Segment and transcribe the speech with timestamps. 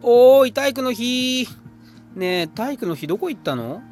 [0.00, 1.48] おーい、体育の日
[2.14, 3.82] ねえ、体育の日どこ行ったの？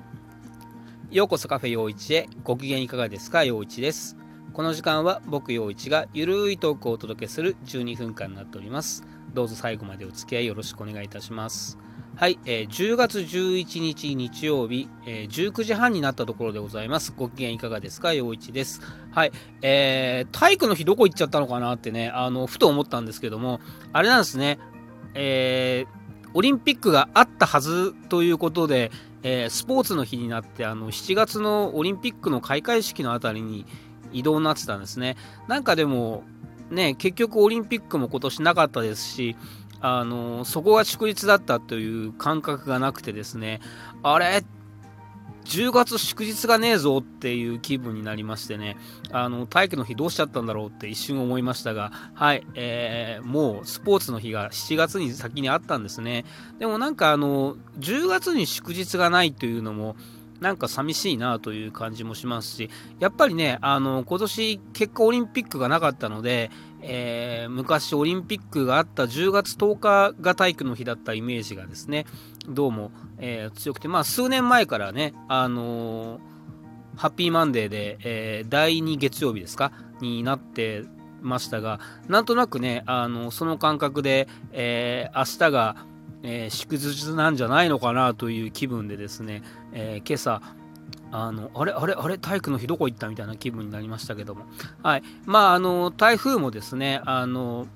[1.10, 2.28] ようこそカフェ陽一へ。
[2.44, 3.42] ご機嫌いかがですか？
[3.42, 4.16] 陽一です。
[4.52, 9.04] この時間は僕陽一がゆるいトークをお届けする12分間になっております。
[9.34, 11.76] どうぞ最後までお付き合いよろしくお願いいたします。
[12.14, 17.12] はい、えー、10月11日日曜日、えー、19時半になったところでございます。
[17.16, 18.14] ご機嫌いかがですか？
[18.14, 18.80] 陽一です。
[19.10, 23.60] はい、えー、体育の日どこ行っちゃったのかなってね、あの、ふと思ったんですけども、
[23.92, 24.60] あれなんですね、
[25.16, 28.90] えー、オリンピックがあったはずということで、
[29.22, 33.66] えー、スポーツの日になってあの7月のオリンピックの開会式のあたりに
[34.12, 35.16] 移動になってたんですね。
[35.48, 36.22] なんかでも、
[36.70, 39.36] ね、結局オリンピックも今年なかったですし、
[39.80, 43.60] あのそこが祝日だったという感覚がなくてですね、
[44.02, 44.44] あれ
[45.48, 48.76] 10月祝日がねえぞっていう気分になりましてね、
[49.10, 56.24] あの、体育の日どうしちゃったんだろうって一瞬思いましたが、はい、えー、もうスポーツの日が7月に先にあったんですね。
[56.58, 59.96] でもなんかあの、10月に祝日がないというのも、
[60.40, 66.50] なんか寂しいなという感じもしますし、やっぱりね、あの、今年結果オリンピックがなかったので、
[66.82, 72.06] えー、昔オリンピックがあった10月10日が体育の日だったイメージがですね、
[72.48, 76.20] どうも、えー、強くて、まあ数年前からね、あのー、
[76.96, 80.84] ハッピーマンデーで、え、第2月曜日ですかになって
[81.20, 85.76] ましたが、なんとなくね、あのその感覚で、えー、明日が、
[86.22, 90.42] えー、祝日なんじゃないのかなという気分でですね、えー、今朝、
[91.12, 94.44] あのあれあれあれ体育の日どこ行ったみたいな気分になりましたけども、
[94.82, 95.02] はい。
[95.24, 97.66] まあ、あの台風もですねあの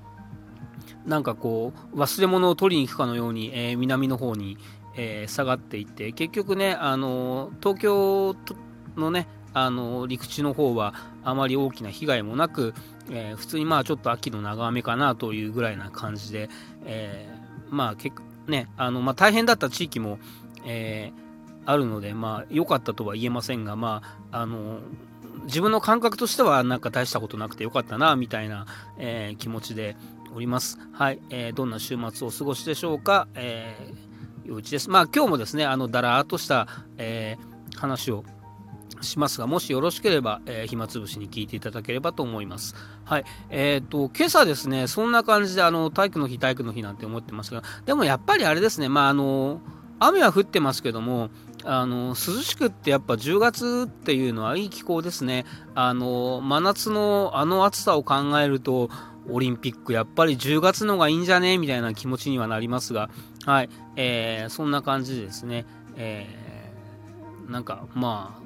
[1.07, 4.59] なんかこう忘れ物を取りに行くかのように、えー、南の方に、
[4.97, 8.37] えー、下がっていって結局ねあの東京
[8.97, 12.75] のねあの陸地の方はあまり大きな被害もなく、
[13.11, 16.49] えー、普通にまあちょっと秋の長雨かなというぐらいな感じで、
[16.85, 17.29] え
[17.69, 18.17] まあ結
[18.51, 20.19] ねあのまあ、大変だった地域も、
[20.65, 21.31] えー
[21.67, 24.81] あるので、まあ、良かったとは言えませんが、まあ、あの、
[25.45, 28.67] 自分の感覚としては、なんか大したことなくてよかったな、みたいな、
[28.99, 29.97] えー、気持ちで
[30.35, 30.79] おります。
[30.93, 34.91] はい、えー、どんな週末をお過ごしでしょうか、えー、ようちです。
[34.91, 36.67] まあ、今日もですね、あの、だらーっとした、
[36.99, 38.25] えー、話を
[39.01, 42.75] しますが、もしよろしければ、えー、暇つぶしに聞いていただければと思います。
[43.05, 43.25] はい。
[43.51, 49.61] えっ、ー、と、今朝ですね、そんな感じで、あの、体育の日、体育の日なんて思ってますが、でもやっぱりあれですね、まあ、あの、
[49.99, 51.31] 雨は降ってますけども、
[51.65, 55.45] あの涼しくってやっぱ10月っていうのはいい気候ですね。
[55.75, 58.89] あの真夏のあの暑さを考えると
[59.29, 61.59] オリンピックやっぱり10月のがいいんじゃね？
[61.59, 63.11] みたいな気持ちにはなりますが、
[63.45, 65.67] はい、えー、そんな感じですね。
[65.97, 68.40] えー、なんかまあ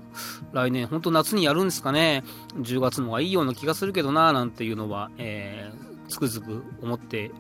[0.52, 2.24] 来年本当夏にやるんですかね。
[2.56, 7.30] 10月のがいいような気がするけどななんていうのは、えー、つくづく思って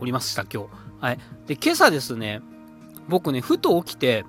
[0.00, 0.68] おりました今日。
[1.00, 1.18] はい。
[1.46, 2.40] で今朝ですね
[3.08, 4.24] 僕ねふと起きて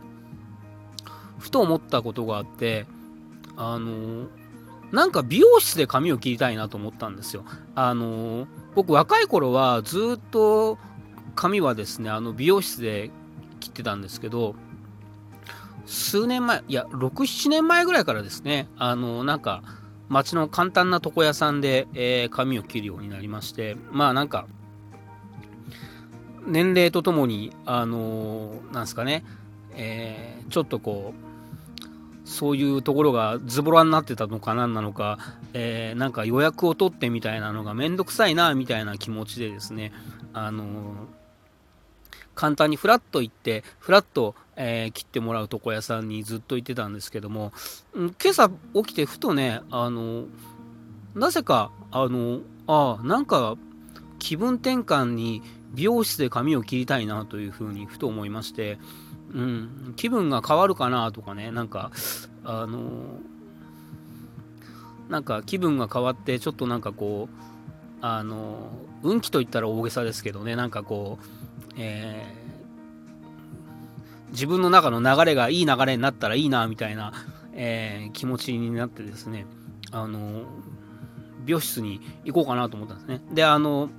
[1.40, 2.86] ふと思ったことがあって、
[3.58, 4.28] あの
[4.92, 7.44] なんか美容室で髪を切りたいなと思ったんですよ。
[7.76, 10.78] あの僕若い頃はずっと
[11.36, 13.12] 髪はですね、あの美容室で
[13.60, 14.56] 切ってたんですけど、
[15.86, 19.64] 数年前、いや、6、7年前ぐらいからですね、あのなんか、
[20.10, 24.48] 街の簡単な床屋さんで、えー、髪を切るようになりまして、まあなんか、
[26.46, 29.24] 年齢とともに、あのー、なんですかね、
[29.74, 35.20] えー、ちょっとこう、そういうところがズボラになってたのかなんなのか、
[35.54, 39.92] えー、なんか予約を取ってみたいなのがめんどくさいなみたいな気持ちでですね、
[40.34, 40.68] あのー、
[42.34, 47.52] 簡単にフラッと行って、フラッと、えー、切ってもらう床屋さんにずっと行ってたんですけども、
[47.94, 50.26] 今朝起きてふとね、あの
[51.14, 53.58] なぜか、あのあなんか
[54.20, 55.42] 気分転換に
[55.74, 58.80] 美容室で髪を切りたいなというふうにふと思いまして、
[59.34, 61.92] うん、気分が変わるかなとかね、なんか、
[62.44, 63.20] あの
[65.10, 67.36] なんか気分が変わって、ちょっとなんかこう、
[68.02, 68.70] あの
[69.04, 72.45] 運気といったら大げさですけどね、なんかこう、えー、
[74.36, 77.14] 自分の中の流れがいい流れになったらいいな、みたいな、
[77.54, 79.48] えー、気持ちになってですね、
[79.92, 80.44] あの
[81.46, 83.22] 美容室に行こうかなと思ったんですね。
[83.32, 83.90] で、あの、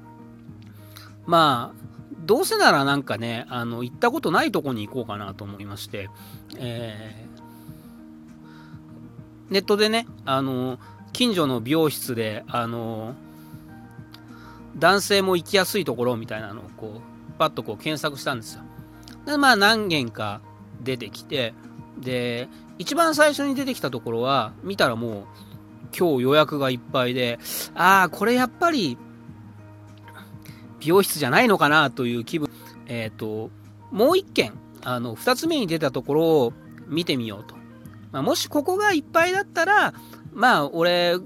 [1.24, 1.86] まあ、
[2.24, 6.10] どうせならなんかね、あの、行ったことないとこに行こうかなと思いまして、
[6.58, 10.78] えー、ネットでね、あの、
[11.12, 13.14] 近所の美容室で、あの、
[14.76, 17.00] 男性も行きやすいところみたいなのをこう、
[17.38, 18.62] パッとこう検索したんですよ。
[19.26, 20.40] で、まあ何軒か
[20.80, 21.54] 出てきて、
[21.98, 25.24] で、一番最初に出てきたところは、見たらもう、
[25.98, 27.38] 今日予約がいっぱいで、
[27.74, 28.98] ああ、これやっぱり
[30.80, 32.48] 美容室じゃないのかなという気分、
[32.86, 33.50] えっ、ー、と、
[33.90, 34.52] もう一件、
[34.84, 36.52] あの、二つ目に出たところを
[36.86, 37.56] 見てみようと。
[38.12, 39.94] まあ、もしここがいっぱいだったら、
[40.32, 41.16] まあ、俺、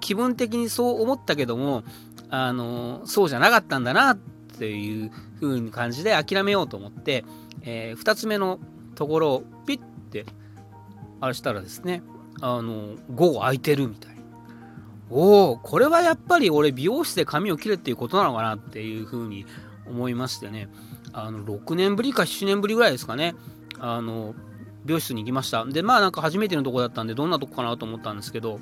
[0.00, 1.84] 気分的にそう思ったけども、
[2.30, 4.18] あの、そうじゃなかったんだなっ
[4.58, 5.10] ていう
[5.40, 7.24] 風に感じで諦めようと思って、
[7.62, 8.58] えー、2つ目の
[8.94, 10.26] ところをピッて
[11.20, 12.02] あれしたらですね、
[12.40, 14.12] あの、午後空いてるみたい。
[15.10, 19.46] おお、これはやっぱり俺美容室で髪を切れっていうことなのかなっていう風に
[19.86, 20.68] 思いましてね、
[21.12, 23.34] あの、6年ぶりか7年ぶりぐらいですかね、
[23.78, 24.34] あの、
[24.84, 25.64] 美容室に行きました。
[25.64, 28.60] で、まあなんか初めてのとこだったんで、どんなとこかなと思ったんですけど、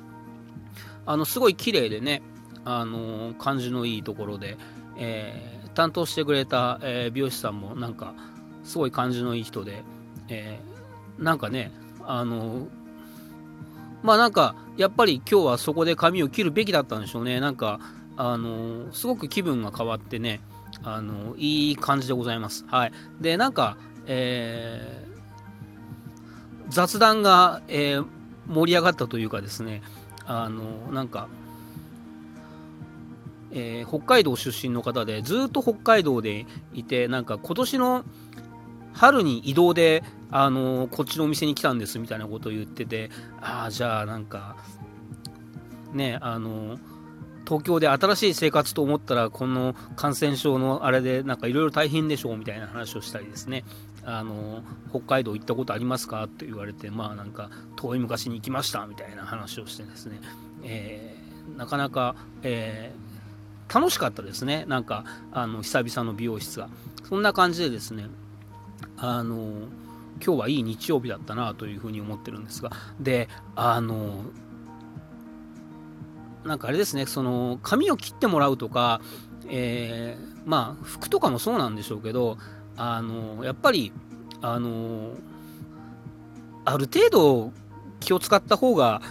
[1.05, 2.21] あの、すごい綺麗でね、
[2.65, 4.57] あの、感じのいいところで、
[4.97, 8.15] え、担当してくれた、えー、美容師さんもなんか、
[8.63, 9.83] すごい感じのいい人で、
[10.27, 11.71] えー、なんかね、
[12.03, 12.67] あの、
[14.01, 17.39] まあなんか、やっぱり今日はそこで髪を切るべきだったんでしょうね。
[17.39, 17.79] なんか、
[18.15, 20.39] あの、すごく気分が変わってね、
[20.81, 22.65] あの、いい感じでございます。
[22.67, 22.91] はい。
[23.21, 23.77] で、なんか、
[24.07, 28.05] えー、雑談が、えー、
[28.47, 29.83] 盛り上がったというかですね、
[30.25, 31.27] あの、なんか、
[33.57, 38.05] えー、北海道出身の方で、ずっと北海道でいて、なんか今年の
[38.93, 43.09] 春に移動で、あのこっちのお店に来たんですみたいなことを言ってて、
[43.41, 44.57] ああ、じゃあなんか、
[45.93, 46.77] ね、あの
[47.47, 53.63] 東京で新しい生活と思ったら、この感染症のあれで、なんかいろいろ大変でしょうみたいな話をしたりですね、
[54.03, 60.19] あの北海道行ったことありますかって言われて、まあなんか遠い昔に行きましたみたいな話をしてですね、
[60.63, 63.06] えー、なかなか、えー、
[63.73, 66.69] 楽しかったですね、なんかあの久々の美容室が。
[67.07, 68.07] そんな感じでですね、
[68.97, 69.35] あの
[70.23, 74.25] 今日はいい日曜日だったなというふうに思ってるんですが、で、あの
[76.43, 79.01] なんかあれですね、その髪を切ってもらうとか、
[79.49, 82.37] えー、まあ服とかもそうなんでしょうけど、
[82.75, 83.91] あのやっぱり、
[84.41, 85.11] あの
[86.65, 87.51] ある程度
[87.99, 89.01] 気を使った方が、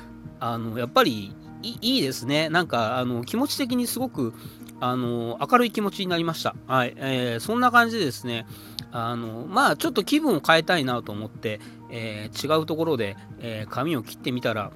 [0.41, 2.49] あのやっぱりいいですね。
[2.49, 4.35] なんかあの気持ち的にすごく
[4.81, 6.55] あの明るい気持ちになりました。
[6.67, 8.47] はい、えー、そんな感じでですね、
[8.93, 11.61] あのまあちょっと気分を変えたいなと思って、
[11.91, 14.73] えー、違うところで、えー、髪を切ってみたら、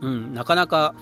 [0.00, 0.94] うん、なかなか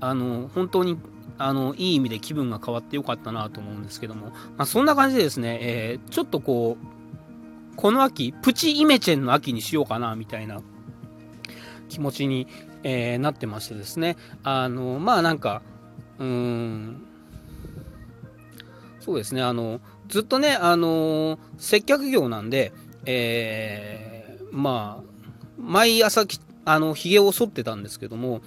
[0.00, 0.98] あの本当に
[1.38, 10.60] あのいい意味で気分が変わってよかったなと思うんですけども、まあ、そんな感じでですね、えー、ちょっとこうこの秋プチイメチェンの秋にしようかなみたいな
[11.88, 12.46] 気持ちに、
[12.82, 14.16] えー、なってましてですね。
[14.42, 15.62] あのまあなんか
[16.18, 17.02] うん。
[19.00, 19.42] そうですね。
[19.42, 22.72] あのずっとねあの接客業なんで、
[23.04, 25.14] えー、まあ
[25.58, 28.40] 毎朝きあの髭を剃ってたんですけども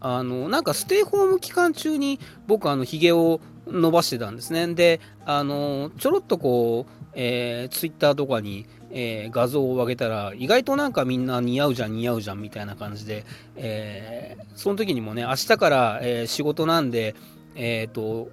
[0.00, 4.66] あのなんかステイホーム期間中に僕あのひげを伸ばしてたんですね。
[4.74, 13.24] であのちょろっとこう、えー、ツイッターとかに、えー、画像を上げたら意外となんかみんな似合うじゃん似合うじゃんみたいな感じで、
[13.56, 17.14] えー、その時にもね明日から、えー、仕事なんで
[17.54, 18.28] えっ、と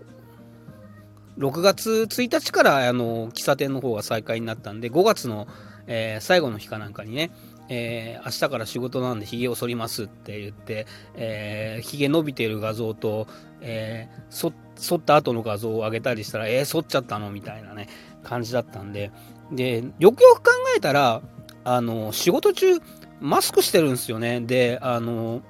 [1.37, 5.47] 6月1日からあの喫茶店の方が再開になったんで5月の、
[5.87, 7.31] え、最後の日かなんかにね
[7.69, 13.27] えー、明日から仕事なんで髭を剃りますって言って、えー、髭伸びてる画像と、
[13.61, 17.87] えー、剃った後の画像を上げたりしたら、えー、剃っちゃったのみたいなね、
[18.23, 19.11] 感じだったんで、
[19.51, 21.21] で、よくよく考えたら、
[21.63, 22.79] あの、仕事中、
[23.19, 24.41] マスクしてるんですよね。
[24.41, 25.41] で、あの、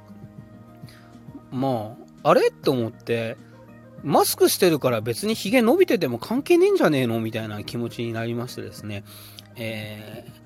[1.51, 2.51] まあ、あれ？
[2.51, 3.37] と思って、
[4.03, 7.19] マスクしてるから別に髭伸びてても関係ねえんじゃねえの？
[7.19, 9.03] みたいな気持ちになりましてですね、
[9.55, 10.39] えー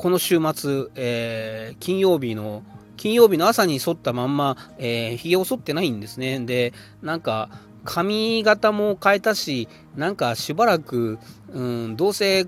[0.00, 2.62] この週末、えー、金曜日の
[2.96, 6.40] 金曜日の朝に剃ったまんま、えー、髭を剃ってないんですね。
[6.40, 7.50] で、なんか、
[7.84, 11.18] 髪型も変えたし、なんかしばらく、
[11.52, 12.46] うん、どうせ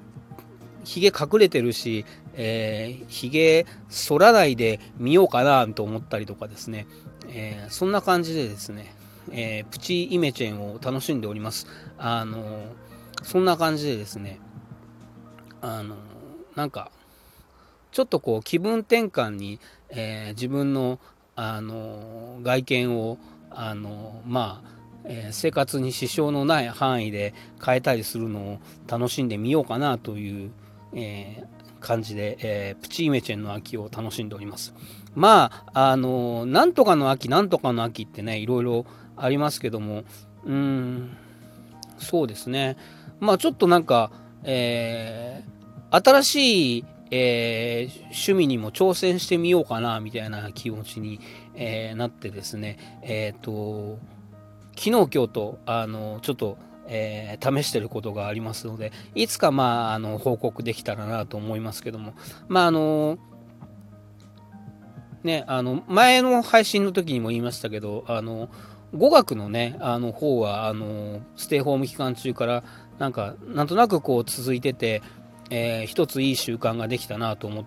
[0.85, 6.87] 髭隠れてるし、えー、髭剃らないで見ようかなと思ったりとかですね、
[7.29, 8.95] えー、そんな感じでですね、
[9.31, 11.67] えー、プチイメチェンを楽しんでおります。
[11.99, 12.65] あの
[13.23, 14.41] そんな感じでですね、
[15.61, 15.97] あの
[16.57, 16.91] なんか、
[17.93, 19.61] ちょっとこう気分転換に、
[19.91, 20.99] えー、自分の
[21.35, 23.19] あの外見を
[23.55, 30.51] あのまあ、えー、生活に支障のない範囲で変えたりするのを楽しんでみようかなという、
[30.95, 34.75] えー、感じで、えプチイメチェンの秋を楽しんでおります。
[35.15, 40.05] まあ、あのなんとかの秋、なんとかの秋ってね、いろいろありますけども、
[40.45, 41.17] うん、
[41.99, 42.77] そうですね。
[43.21, 44.11] まあちょっとなんか、
[44.45, 45.45] え、
[45.91, 51.21] 新しいえー、趣味にも挑戦してみようかなみたいな気持ちに、
[51.55, 53.99] えー、なってですね、えっ、ー、と
[54.77, 62.13] 昨日今日とあのちょっとえー、試してることがありますので、いつかまあ、あの、報告できたらなと思いますけども、
[62.49, 63.19] まあ、あの、
[65.23, 68.51] ね、あの、前の配信の時にも言いましたけど、あの、
[68.95, 72.65] 語学のね、あの方は、あの、ステイホーム期間中から、
[72.99, 75.03] なんか、なんとなくこう続いてて、
[75.51, 77.65] えー、一ついい習慣ができたなと思っ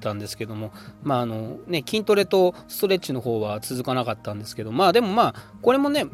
[0.00, 6.06] たんですけども、まああのね、筋トレとストレッチの方は続かなかったんですけど、まあでもまあ、これもね、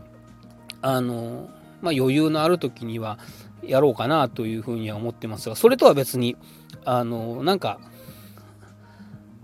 [0.82, 1.48] あの、
[1.80, 3.18] まあ、余裕のある時には
[3.62, 6.36] やろうかなというふうには思ってますが、それとは別に、
[6.84, 7.78] あの、なんか、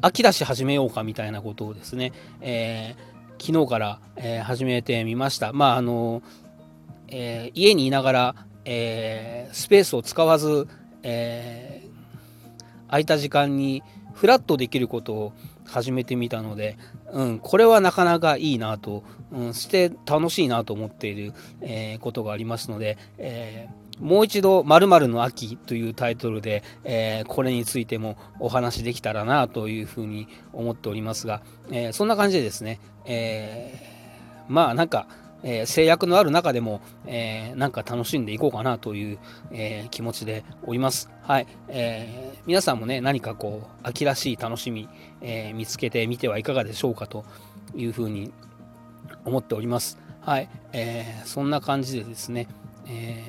[0.00, 5.52] 秋だし始めようかみたいなことをですね、えー、昨日から、えー、始めてみました。
[5.52, 6.22] まあ、あの、
[7.08, 8.34] えー、家にいながら、
[8.66, 10.66] えスペースを使わず、
[11.02, 11.82] え
[12.88, 13.82] 空いた時間に
[14.14, 15.32] フラッとできることを
[15.74, 16.78] 始めてみたので、
[17.12, 19.02] うん、これはなかなかいいなと、
[19.32, 33.90] うん、して楽しいなと思っている、えー、ことがありますので、えー、もう一度〇〇の秋というタイトルで、えー、これについてもお話できたらなというふうに思っておりますが、えそんな感じでですね、え
[34.48, 35.08] まあなんか、
[35.44, 39.18] えー、制約のある中でも、えー、なんか楽しんでいこうかなという、
[39.52, 41.10] えー、気持ちでおります。
[41.22, 41.46] はい。
[41.68, 44.88] えー、皆さんもね、何かこう、秋らしい楽しみ、
[45.20, 47.24] え、見つけてみてはいかがでしょうかと
[47.76, 48.32] いうふうに
[49.24, 49.98] 思っております。
[50.22, 50.48] はい。
[50.72, 52.48] えー、そんな感じでですね、
[52.86, 53.22] え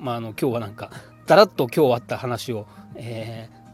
[0.00, 0.90] ー、まあ、あの、今日はなんか、
[1.26, 3.65] だらっと今日あった話を、えー、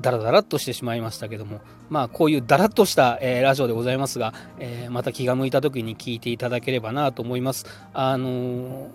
[0.00, 7.66] ダラダラっとしてしまいましたけども、まあ、こういうダラッとした、えー、ラジオでございますが、えー、また気が向いた時に聞いていただければなと思います。
[7.92, 8.88] あのー、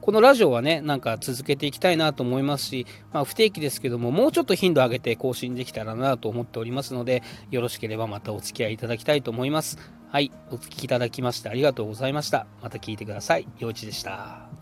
[0.00, 9.78] このラジオはね、なんか続けていきたいなと思いますし、まあ、不定期ですけども、もうちょっと頻度上げて更新できたらなと思っておりますので、よろしければまたお付き合いいただきたいと思います。
[10.10, 12.46] はい、お聞きいただきましてありがとうございました。
[12.62, 13.48] また聞いてください。
[13.58, 14.61] 陽一でした。